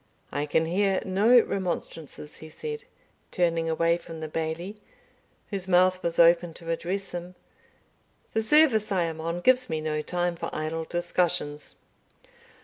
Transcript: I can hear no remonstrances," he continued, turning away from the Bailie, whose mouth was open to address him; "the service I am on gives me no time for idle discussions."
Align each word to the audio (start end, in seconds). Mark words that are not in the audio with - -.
I 0.31 0.47
can 0.47 0.65
hear 0.65 0.99
no 1.05 1.41
remonstrances," 1.41 2.37
he 2.37 2.49
continued, 2.49 2.85
turning 3.29 3.69
away 3.69 3.97
from 3.99 4.19
the 4.19 4.27
Bailie, 4.27 4.81
whose 5.51 5.67
mouth 5.67 6.01
was 6.01 6.17
open 6.17 6.55
to 6.55 6.71
address 6.71 7.11
him; 7.13 7.35
"the 8.33 8.41
service 8.41 8.91
I 8.91 9.03
am 9.03 9.21
on 9.21 9.41
gives 9.41 9.69
me 9.69 9.79
no 9.79 10.01
time 10.01 10.35
for 10.35 10.49
idle 10.51 10.85
discussions." 10.85 11.75